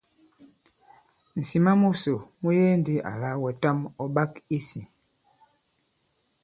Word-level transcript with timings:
Ŋ̀sìma 1.41 1.71
musò 1.81 2.15
mu 2.41 2.49
yege 2.57 2.73
ndī 2.79 2.95
àlà 3.11 3.29
wɛ̀tàm 3.43 3.77
ɔ̀ 4.03 4.09
ɓak 4.15 4.31
i 4.55 4.57
sī. 4.67 4.83